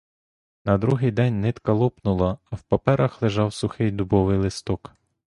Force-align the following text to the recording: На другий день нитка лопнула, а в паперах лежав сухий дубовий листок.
На 0.65 0.77
другий 0.77 1.11
день 1.11 1.39
нитка 1.41 1.73
лопнула, 1.73 2.37
а 2.51 2.55
в 2.55 2.63
паперах 2.65 3.21
лежав 3.21 3.53
сухий 3.53 3.91
дубовий 3.91 4.37
листок. 4.37 4.91